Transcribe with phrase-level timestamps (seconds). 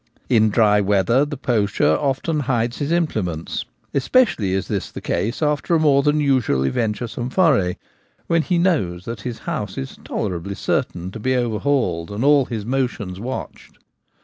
[0.29, 5.43] In dry weather the poacher often hides his imple ments: especially is this the case
[5.43, 7.77] after a more than usually venturesome foray,
[8.25, 12.65] when he knows that his house is tolerably certain to be overhauled and all his
[12.65, 13.77] motions watched.